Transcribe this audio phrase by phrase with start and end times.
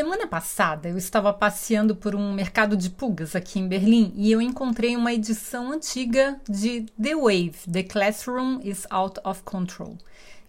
[0.00, 4.40] Semana passada eu estava passeando por um mercado de pulgas aqui em Berlim e eu
[4.40, 9.98] encontrei uma edição antiga de The Wave, The Classroom is Out of Control,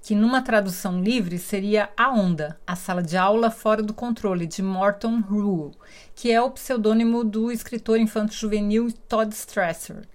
[0.01, 4.63] que numa tradução livre seria A Onda, a sala de aula fora do controle, de
[4.63, 5.73] Morton Rule,
[6.15, 10.07] que é o pseudônimo do escritor infanto-juvenil Todd Strasser.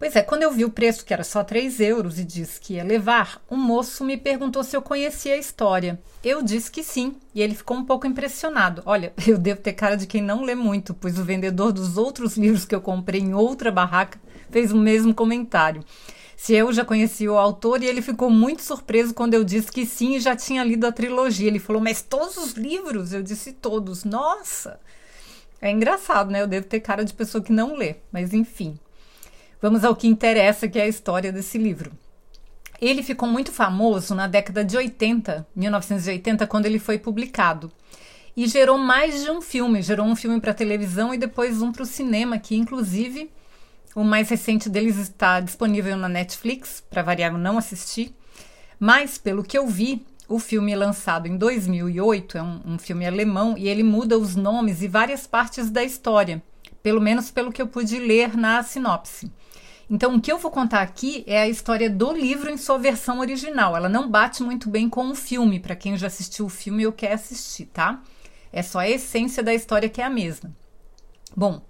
[0.00, 2.72] Pois é, quando eu vi o preço, que era só 3 euros, e disse que
[2.72, 6.00] ia levar, o moço me perguntou se eu conhecia a história.
[6.24, 8.82] Eu disse que sim, e ele ficou um pouco impressionado.
[8.86, 12.38] Olha, eu devo ter cara de quem não lê muito, pois o vendedor dos outros
[12.38, 14.18] livros que eu comprei em outra barraca
[14.50, 15.84] fez o mesmo comentário.
[16.34, 19.84] Se eu já conhecia o autor, e ele ficou muito surpreso quando eu disse que
[19.84, 21.46] sim e já tinha lido a trilogia.
[21.46, 23.12] Ele falou, mas todos os livros?
[23.12, 24.04] Eu disse todos.
[24.04, 24.80] Nossa!
[25.60, 26.40] É engraçado, né?
[26.40, 28.78] Eu devo ter cara de pessoa que não lê, mas enfim.
[29.62, 31.92] Vamos ao que interessa, que é a história desse livro.
[32.80, 37.70] Ele ficou muito famoso na década de 80, 1980, quando ele foi publicado.
[38.34, 39.82] E gerou mais de um filme.
[39.82, 43.30] Gerou um filme para televisão e depois um para o cinema, que inclusive
[43.94, 48.14] o mais recente deles está disponível na Netflix, para variar eu não assistir.
[48.78, 53.58] Mas, pelo que eu vi, o filme lançado em 2008 é um, um filme alemão
[53.58, 56.42] e ele muda os nomes e várias partes da história,
[56.82, 59.30] pelo menos pelo que eu pude ler na sinopse.
[59.90, 63.18] Então, o que eu vou contar aqui é a história do livro em sua versão
[63.18, 63.76] original.
[63.76, 66.92] Ela não bate muito bem com o filme, para quem já assistiu o filme ou
[66.92, 68.00] quer assistir, tá?
[68.52, 70.54] É só a essência da história que é a mesma.
[71.36, 71.60] Bom,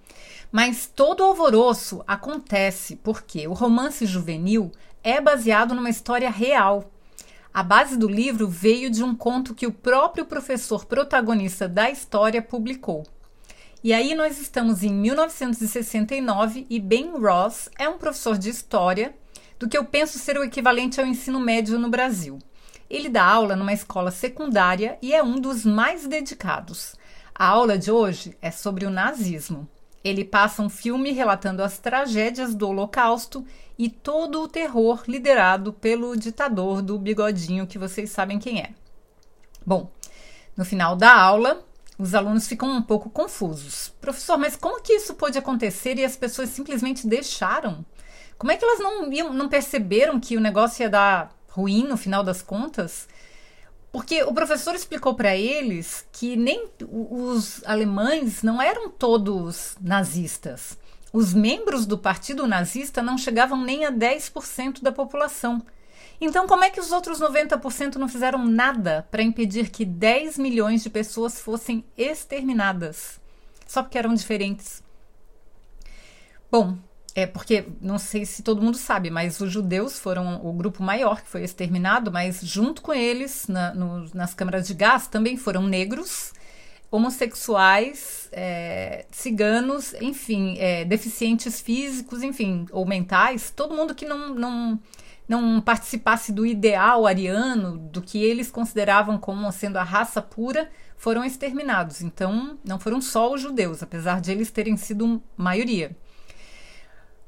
[0.51, 4.71] mas todo o alvoroço acontece porque o romance juvenil
[5.03, 6.91] é baseado numa história real.
[7.51, 12.41] A base do livro veio de um conto que o próprio professor protagonista da história
[12.41, 13.03] publicou.
[13.83, 19.15] E aí nós estamos em 1969 e Ben Ross é um professor de história
[19.57, 22.37] do que eu penso ser o equivalente ao ensino médio no Brasil.
[22.87, 26.95] Ele dá aula numa escola secundária e é um dos mais dedicados.
[27.33, 29.67] A aula de hoje é sobre o nazismo.
[30.03, 33.43] Ele passa um filme relatando as tragédias do Holocausto
[33.79, 38.69] e todo o terror liderado pelo ditador do bigodinho, que vocês sabem quem é.
[39.65, 39.89] Bom,
[40.55, 41.65] no final da aula,
[42.01, 43.93] os alunos ficam um pouco confusos.
[44.01, 47.85] Professor, mas como que isso pode acontecer e as pessoas simplesmente deixaram?
[48.39, 52.23] Como é que elas não, não perceberam que o negócio ia dar ruim no final
[52.23, 53.07] das contas?
[53.91, 60.79] Porque o professor explicou para eles que nem os alemães não eram todos nazistas.
[61.13, 65.63] Os membros do partido nazista não chegavam nem a 10% da população.
[66.23, 70.83] Então, como é que os outros 90% não fizeram nada para impedir que 10 milhões
[70.83, 73.19] de pessoas fossem exterminadas?
[73.65, 74.83] Só porque eram diferentes.
[76.51, 76.77] Bom,
[77.15, 81.21] é porque não sei se todo mundo sabe, mas os judeus foram o grupo maior
[81.21, 85.63] que foi exterminado, mas junto com eles, na, no, nas câmaras de gás, também foram
[85.63, 86.33] negros,
[86.91, 94.79] homossexuais, é, ciganos, enfim, é, deficientes físicos, enfim, ou mentais, todo mundo que não, não
[95.27, 101.23] não participasse do ideal ariano, do que eles consideravam como sendo a raça pura, foram
[101.23, 102.01] exterminados.
[102.01, 105.95] Então, não foram só os judeus, apesar de eles terem sido maioria.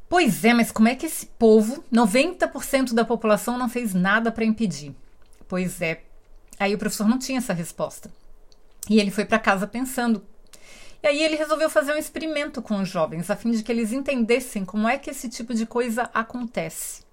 [0.10, 4.46] Pois é, mas como é que esse povo, 90% da população, não fez nada para
[4.46, 4.96] impedir?
[5.48, 6.04] Pois é.
[6.60, 8.12] Aí o professor não tinha essa resposta.
[8.90, 10.24] E ele foi para casa pensando.
[11.02, 13.92] E aí ele resolveu fazer um experimento com os jovens, a fim de que eles
[13.92, 17.04] entendessem como é que esse tipo de coisa acontece.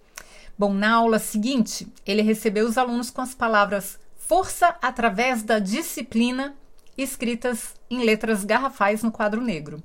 [0.61, 6.55] Bom, na aula seguinte, ele recebeu os alunos com as palavras força através da disciplina
[6.99, 9.83] escritas em letras garrafais no quadro negro.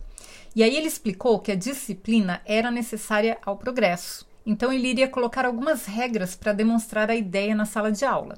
[0.53, 4.27] E aí ele explicou que a disciplina era necessária ao progresso.
[4.45, 8.35] Então ele iria colocar algumas regras para demonstrar a ideia na sala de aula.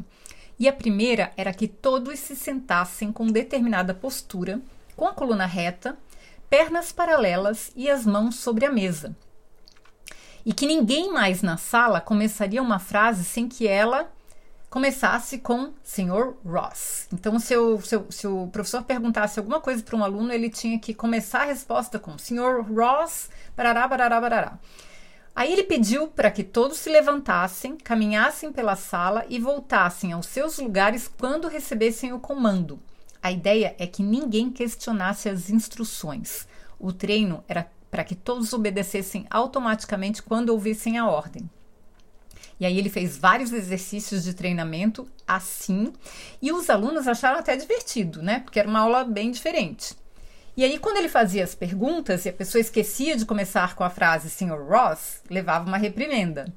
[0.60, 4.62] E a primeira era que todos se sentassem com determinada postura,
[4.96, 5.98] com a coluna reta,
[6.48, 9.16] pernas paralelas e as mãos sobre a mesa
[10.48, 14.10] e que ninguém mais na sala começaria uma frase sem que ela
[14.70, 16.36] começasse com Sr.
[16.46, 17.10] Ross.
[17.12, 20.50] Então, se, eu, se, eu, se o professor perguntasse alguma coisa para um aluno, ele
[20.50, 22.62] tinha que começar a resposta com Sr.
[22.74, 24.60] Ross, barará, barará, barará.
[25.36, 30.60] Aí ele pediu para que todos se levantassem, caminhassem pela sala e voltassem aos seus
[30.60, 32.80] lugares quando recebessem o comando.
[33.22, 36.48] A ideia é que ninguém questionasse as instruções.
[36.80, 41.50] O treino era para que todos obedecessem automaticamente quando ouvissem a ordem.
[42.60, 45.92] E aí ele fez vários exercícios de treinamento assim,
[46.40, 48.42] e os alunos acharam até divertido, né?
[48.42, 49.96] Porque era uma aula bem diferente.
[50.56, 53.90] E aí, quando ele fazia as perguntas e a pessoa esquecia de começar com a
[53.90, 54.62] frase Sr.
[54.70, 56.54] Ross, levava uma reprimenda.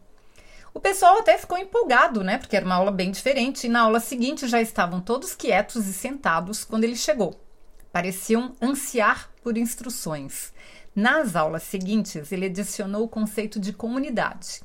[0.74, 2.36] O pessoal até ficou empolgado, né?
[2.36, 5.94] Porque era uma aula bem diferente, e na aula seguinte já estavam todos quietos e
[5.94, 7.42] sentados quando ele chegou.
[7.90, 10.52] Pareciam ansiar por instruções.
[11.00, 14.60] Nas aulas seguintes, ele adicionou o conceito de comunidade.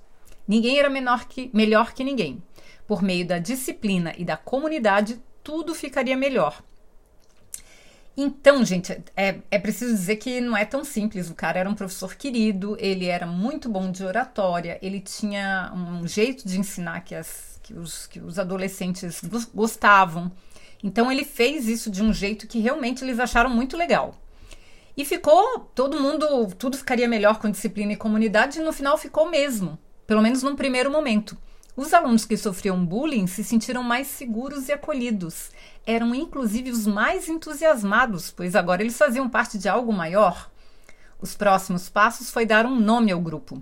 [0.45, 2.43] Ninguém era menor que, melhor que ninguém.
[2.85, 6.61] Por meio da disciplina e da comunidade, tudo ficaria melhor.
[8.17, 11.29] Então, gente, é, é preciso dizer que não é tão simples.
[11.29, 16.05] O cara era um professor querido, ele era muito bom de oratória, ele tinha um
[16.05, 19.21] jeito de ensinar que, as, que, os, que os adolescentes
[19.53, 20.29] gostavam.
[20.83, 24.19] Então, ele fez isso de um jeito que realmente eles acharam muito legal.
[24.95, 29.29] E ficou, todo mundo, tudo ficaria melhor com disciplina e comunidade, e no final ficou
[29.29, 31.37] mesmo pelo menos num primeiro momento.
[31.75, 35.51] Os alunos que sofriam bullying se sentiram mais seguros e acolhidos.
[35.85, 40.49] Eram inclusive os mais entusiasmados, pois agora eles faziam parte de algo maior.
[41.19, 43.61] Os próximos passos foi dar um nome ao grupo.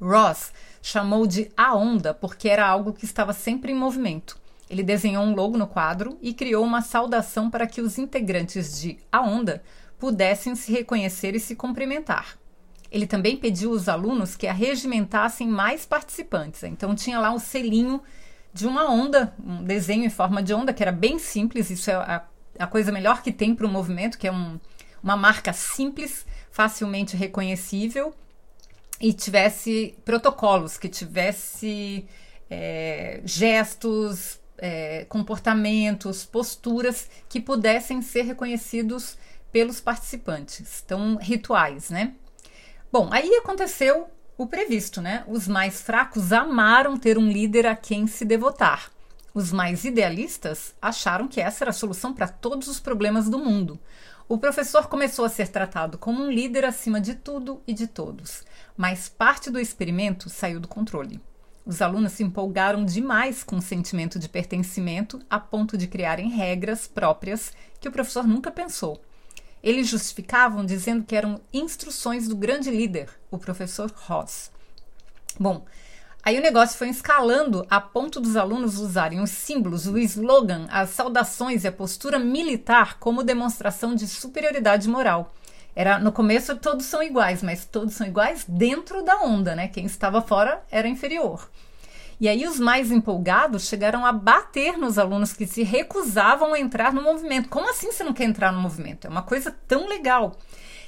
[0.00, 0.52] Ross
[0.82, 4.38] chamou de A Onda porque era algo que estava sempre em movimento.
[4.68, 8.98] Ele desenhou um logo no quadro e criou uma saudação para que os integrantes de
[9.10, 9.62] A Onda
[9.98, 12.38] pudessem se reconhecer e se cumprimentar.
[12.90, 16.62] Ele também pediu aos alunos que arregimentassem mais participantes.
[16.62, 18.02] Então tinha lá um selinho
[18.52, 21.70] de uma onda, um desenho em forma de onda, que era bem simples.
[21.70, 22.24] Isso é a,
[22.58, 24.58] a coisa melhor que tem para o movimento, que é um,
[25.02, 28.14] uma marca simples, facilmente reconhecível
[29.00, 32.06] e tivesse protocolos, que tivesse
[32.48, 39.18] é, gestos, é, comportamentos, posturas que pudessem ser reconhecidos
[39.56, 40.82] pelos participantes.
[40.84, 42.12] Então, rituais, né?
[42.92, 44.06] Bom, aí aconteceu
[44.36, 45.24] o previsto, né?
[45.26, 48.90] Os mais fracos amaram ter um líder a quem se devotar.
[49.32, 53.80] Os mais idealistas acharam que essa era a solução para todos os problemas do mundo.
[54.28, 58.44] O professor começou a ser tratado como um líder acima de tudo e de todos,
[58.76, 61.18] mas parte do experimento saiu do controle.
[61.64, 66.86] Os alunos se empolgaram demais com o sentimento de pertencimento a ponto de criarem regras
[66.86, 69.00] próprias que o professor nunca pensou.
[69.62, 74.50] Eles justificavam dizendo que eram instruções do grande líder, o professor Ross.
[75.38, 75.64] Bom,
[76.22, 80.90] aí o negócio foi escalando a ponto dos alunos usarem os símbolos, o slogan, as
[80.90, 85.34] saudações e a postura militar como demonstração de superioridade moral.
[85.74, 89.68] Era no começo todos são iguais, mas todos são iguais dentro da onda, né?
[89.68, 91.50] Quem estava fora era inferior.
[92.18, 96.92] E aí os mais empolgados chegaram a bater nos alunos que se recusavam a entrar
[96.92, 97.48] no movimento.
[97.48, 99.06] Como assim você não quer entrar no movimento?
[99.06, 100.36] É uma coisa tão legal.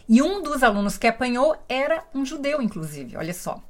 [0.09, 3.17] E um dos alunos que apanhou era um judeu, inclusive.
[3.17, 3.63] Olha só.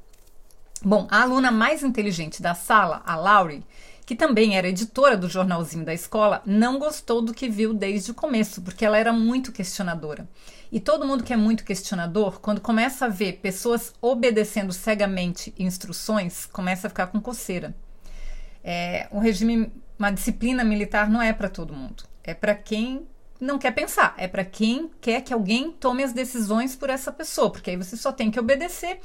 [0.85, 3.65] Bom, a aluna mais inteligente da sala, a Laurie,
[4.07, 8.15] que também era editora do jornalzinho da escola, não gostou do que viu desde o
[8.15, 10.29] começo, porque ela era muito questionadora.
[10.71, 16.47] E todo mundo que é muito questionador, quando começa a ver pessoas obedecendo cegamente instruções,
[16.47, 17.75] começa a ficar com coceira.
[18.63, 22.05] É, um regime, uma disciplina militar não é para todo mundo.
[22.23, 23.07] É para quem
[23.41, 27.51] não quer pensar, é para quem quer que alguém tome as decisões por essa pessoa,
[27.51, 29.01] porque aí você só tem que obedecer.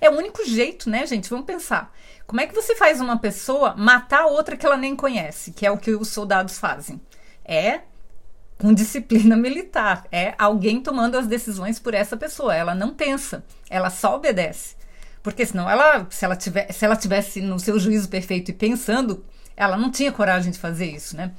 [0.00, 1.28] É o único jeito, né, gente?
[1.30, 1.92] Vamos pensar.
[2.26, 5.70] Como é que você faz uma pessoa matar outra que ela nem conhece, que é
[5.70, 7.00] o que os soldados fazem?
[7.44, 7.80] É
[8.58, 10.06] com disciplina militar.
[10.10, 12.54] É alguém tomando as decisões por essa pessoa.
[12.54, 14.76] Ela não pensa, ela só obedece.
[15.22, 19.24] Porque senão ela, se ela, tiver, se ela tivesse no seu juízo perfeito e pensando,
[19.56, 21.32] ela não tinha coragem de fazer isso, né?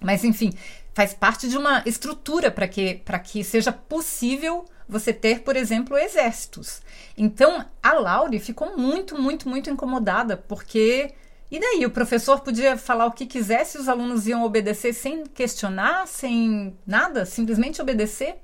[0.00, 0.52] Mas enfim,
[0.94, 6.82] faz parte de uma estrutura para que, que seja possível você ter, por exemplo, exércitos.
[7.16, 11.14] Então, a Laure ficou muito, muito, muito incomodada, porque
[11.52, 11.84] e daí?
[11.84, 17.26] O professor podia falar o que quisesse, os alunos iam obedecer sem questionar, sem nada,
[17.26, 18.36] simplesmente obedecer.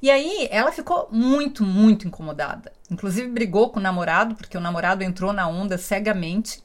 [0.00, 2.72] E aí ela ficou muito, muito incomodada.
[2.88, 6.62] Inclusive brigou com o namorado, porque o namorado entrou na onda cegamente.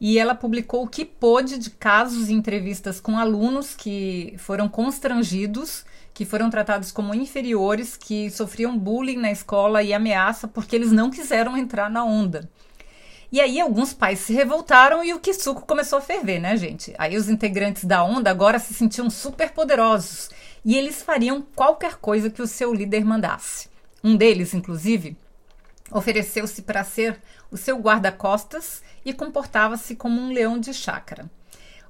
[0.00, 5.84] E ela publicou o que pôde de casos e entrevistas com alunos que foram constrangidos,
[6.14, 11.10] que foram tratados como inferiores, que sofriam bullying na escola e ameaça porque eles não
[11.10, 12.48] quiseram entrar na onda.
[13.30, 16.94] E aí alguns pais se revoltaram e o Kisuko começou a ferver, né, gente?
[16.96, 20.30] Aí os integrantes da onda agora se sentiam super poderosos
[20.64, 23.68] e eles fariam qualquer coisa que o seu líder mandasse.
[24.02, 25.14] Um deles, inclusive,
[25.90, 27.20] ofereceu-se para ser
[27.50, 31.30] o seu guarda-costas e comportava-se como um leão de chácara.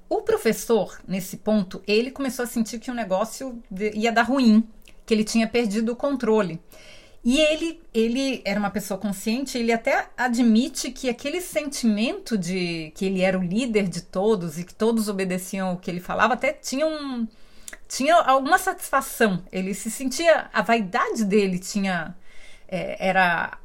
[0.08, 3.62] O professor, nesse ponto, ele começou a sentir que o negócio
[3.94, 4.66] ia dar ruim,
[5.04, 6.60] que ele tinha perdido o controle.
[7.24, 13.04] E ele, ele era uma pessoa consciente, ele até admite que aquele sentimento de que
[13.04, 16.52] ele era o líder de todos e que todos obedeciam o que ele falava, até
[16.52, 17.26] tinha um,
[17.88, 19.42] tinha alguma satisfação.
[19.50, 22.14] Ele se sentia, a vaidade dele tinha
[22.68, 23.58] é, era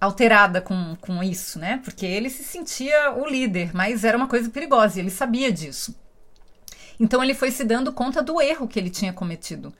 [0.00, 1.80] alterada com, com isso, né?
[1.84, 5.94] Porque ele se sentia o líder, mas era uma coisa perigosa e ele sabia disso.
[6.98, 9.72] Então ele foi se dando conta do erro que ele tinha cometido.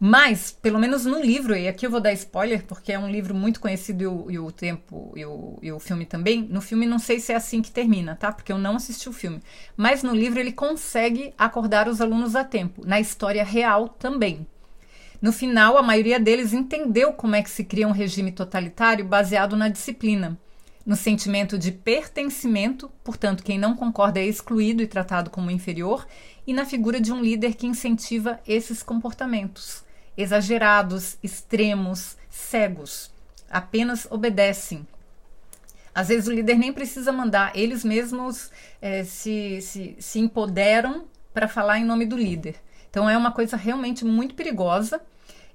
[0.00, 3.34] Mas, pelo menos no livro, e aqui eu vou dar spoiler, porque é um livro
[3.34, 6.42] muito conhecido e o, e o tempo e o, e o filme também.
[6.42, 8.30] No filme não sei se é assim que termina, tá?
[8.30, 9.42] Porque eu não assisti o filme.
[9.76, 12.86] Mas no livro ele consegue acordar os alunos a tempo.
[12.86, 14.46] Na história real também.
[15.20, 19.56] No final, a maioria deles entendeu como é que se cria um regime totalitário baseado
[19.56, 20.38] na disciplina,
[20.86, 26.06] no sentimento de pertencimento, portanto, quem não concorda é excluído e tratado como inferior,
[26.46, 29.87] e na figura de um líder que incentiva esses comportamentos
[30.18, 33.10] exagerados, extremos, cegos.
[33.48, 34.86] Apenas obedecem.
[35.94, 38.50] Às vezes o líder nem precisa mandar, eles mesmos
[38.82, 42.56] é, se, se, se empoderam para falar em nome do líder.
[42.90, 45.00] Então é uma coisa realmente muito perigosa.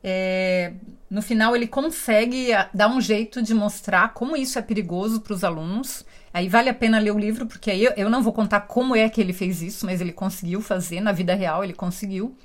[0.03, 0.73] É,
[1.09, 5.43] no final ele consegue dar um jeito de mostrar como isso é perigoso para os
[5.43, 6.05] alunos.
[6.33, 8.95] Aí vale a pena ler o livro, porque aí eu, eu não vou contar como
[8.95, 12.35] é que ele fez isso, mas ele conseguiu fazer na vida real, ele conseguiu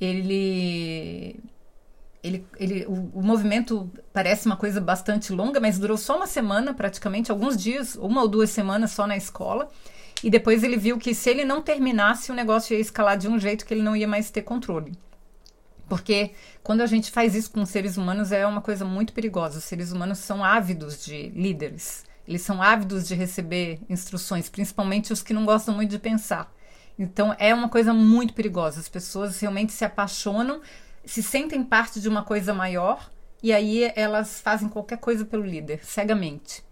[0.00, 1.40] ele
[2.22, 6.74] ele, ele, o, o, movimento parece uma coisa bastante longa, mas durou só uma semana,
[6.74, 9.68] praticamente, alguns dias, uma ou duas semanas só na escola.
[10.24, 13.38] E depois ele viu que se ele não terminasse, o negócio ia escalar de um
[13.38, 14.92] jeito que ele não ia mais ter controle.
[15.88, 16.32] Porque
[16.64, 19.58] quando a gente faz isso com seres humanos é uma coisa muito perigosa.
[19.58, 22.04] Os seres humanos são ávidos de líderes.
[22.26, 26.52] Eles são ávidos de receber instruções, principalmente os que não gostam muito de pensar.
[26.98, 28.80] Então é uma coisa muito perigosa.
[28.80, 30.60] As pessoas realmente se apaixonam,
[31.04, 33.10] se sentem parte de uma coisa maior
[33.42, 36.64] e aí elas fazem qualquer coisa pelo líder, cegamente.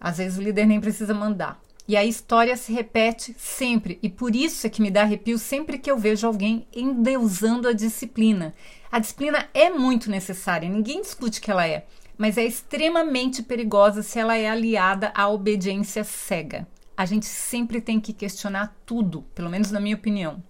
[0.00, 1.60] Às vezes o líder nem precisa mandar.
[1.86, 5.76] E a história se repete sempre, e por isso é que me dá arrepio sempre
[5.76, 8.54] que eu vejo alguém endeusando a disciplina.
[8.90, 11.84] A disciplina é muito necessária, ninguém discute que ela é,
[12.16, 18.00] mas é extremamente perigosa se ela é aliada à obediência cega a gente sempre tem
[18.00, 20.42] que questionar tudo, pelo menos na minha opinião.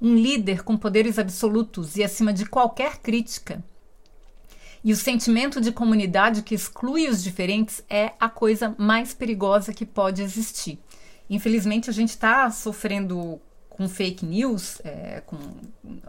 [0.00, 3.62] Um líder com poderes absolutos e acima de qualquer crítica.
[4.82, 9.86] E o sentimento de comunidade que exclui os diferentes é a coisa mais perigosa que
[9.86, 10.78] pode existir.
[11.28, 13.40] Infelizmente, a gente está sofrendo
[13.76, 15.36] com fake news, é, com,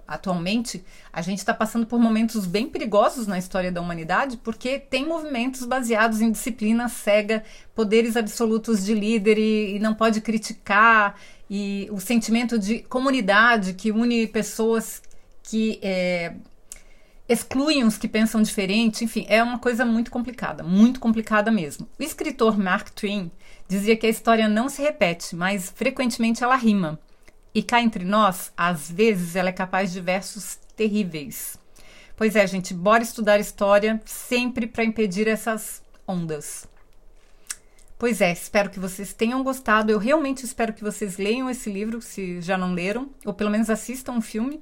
[0.07, 5.07] atualmente, a gente está passando por momentos bem perigosos na história da humanidade, porque tem
[5.07, 7.43] movimentos baseados em disciplina cega,
[7.73, 11.19] poderes absolutos de líder e, e não pode criticar,
[11.49, 15.01] e o sentimento de comunidade que une pessoas
[15.41, 16.33] que é,
[17.27, 21.89] excluem os que pensam diferente, enfim, é uma coisa muito complicada, muito complicada mesmo.
[21.99, 23.31] O escritor Mark Twain
[23.67, 26.99] dizia que a história não se repete, mas frequentemente ela rima.
[27.55, 31.57] E cá entre nós, às vezes ela é capaz de versos terríveis.
[32.17, 36.67] Pois é, gente, bora estudar história sempre para impedir essas ondas.
[37.97, 39.89] Pois é, espero que vocês tenham gostado.
[39.89, 43.69] Eu realmente espero que vocês leiam esse livro, se já não leram, ou pelo menos
[43.69, 44.61] assistam o um filme,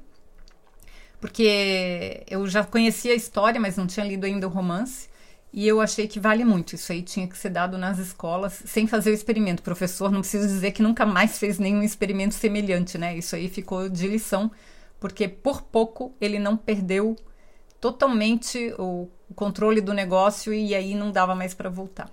[1.19, 5.09] porque eu já conhecia a história, mas não tinha lido ainda o romance.
[5.53, 6.73] E eu achei que vale muito.
[6.73, 9.61] Isso aí tinha que ser dado nas escolas, sem fazer o experimento.
[9.61, 13.15] Professor não precisa dizer que nunca mais fez nenhum experimento semelhante, né?
[13.15, 14.51] Isso aí ficou de lição,
[14.99, 17.15] porque por pouco ele não perdeu
[17.79, 22.09] totalmente o controle do negócio e aí não dava mais para voltar.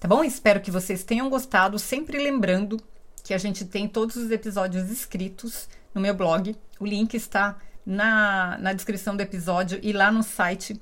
[0.00, 0.24] Tá bom?
[0.24, 1.78] Espero que vocês tenham gostado.
[1.78, 2.78] Sempre lembrando
[3.22, 6.56] que a gente tem todos os episódios escritos no meu blog.
[6.80, 10.80] O link está na, na descrição do episódio e lá no site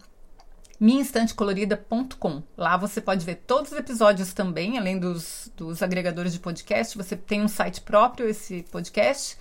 [0.80, 2.42] minhainstantecolorida.com.
[2.56, 6.96] Lá você pode ver todos os episódios também, além dos, dos agregadores de podcast.
[6.96, 9.36] Você tem um site próprio, esse podcast.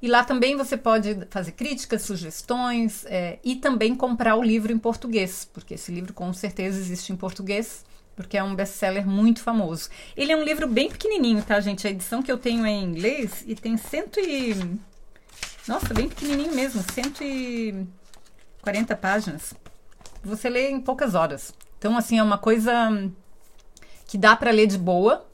[0.00, 4.78] E lá também você pode fazer críticas, sugestões é, e também comprar o livro em
[4.78, 7.84] português, porque esse livro com certeza existe em português,
[8.14, 9.88] porque é um best-seller muito famoso.
[10.16, 11.86] Ele é um livro bem pequenininho, tá, gente?
[11.86, 14.54] A edição que eu tenho é em inglês e tem cento e...
[15.66, 19.54] Nossa, bem pequenininho mesmo, 140 páginas
[20.28, 21.52] você lê em poucas horas.
[21.78, 22.72] Então, assim, é uma coisa
[24.06, 25.26] que dá para ler de boa.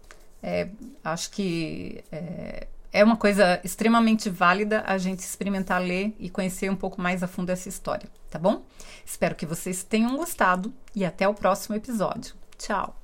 [0.42, 0.68] É,
[1.04, 6.76] acho que é, é uma coisa extremamente válida a gente experimentar ler e conhecer um
[6.76, 8.64] pouco mais a fundo essa história, tá bom?
[9.04, 12.34] Espero que vocês tenham gostado e até o próximo episódio.
[12.58, 12.99] Tchau!